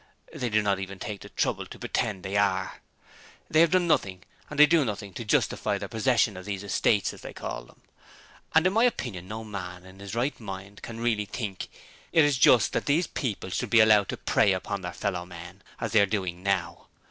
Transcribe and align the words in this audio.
They 0.33 0.49
do 0.49 0.63
not 0.63 0.79
even 0.79 0.97
take 0.97 1.21
the 1.21 1.29
trouble 1.29 1.67
to 1.67 1.77
pretend 1.77 2.23
they 2.23 2.35
are. 2.35 2.81
They 3.51 3.61
have 3.61 3.69
done 3.69 3.85
nothing 3.85 4.23
and 4.49 4.57
they 4.59 4.65
do 4.65 4.83
nothing 4.83 5.13
to 5.13 5.23
justify 5.23 5.77
their 5.77 5.89
possession 5.89 6.35
of 6.35 6.45
these 6.45 6.63
"estates" 6.63 7.13
as 7.13 7.21
they 7.21 7.33
call 7.33 7.65
them. 7.65 7.81
And 8.55 8.65
in 8.65 8.73
my 8.73 8.85
opinion 8.85 9.27
no 9.27 9.43
man 9.43 9.83
who 9.83 9.89
is 9.89 9.93
in 9.93 9.99
his 9.99 10.15
right 10.15 10.39
mind 10.39 10.81
can 10.81 10.99
really 11.01 11.25
think 11.25 11.67
it's 12.11 12.37
just 12.37 12.73
that 12.73 12.87
these 12.87 13.05
people 13.05 13.51
should 13.51 13.69
be 13.69 13.79
allowed 13.79 14.09
to 14.09 14.17
prey 14.17 14.53
upon 14.53 14.81
their 14.81 14.91
fellow 14.91 15.23
men 15.23 15.61
as 15.79 15.91
they 15.91 16.01
are 16.01 16.07
doing 16.07 16.41
now. 16.41 16.87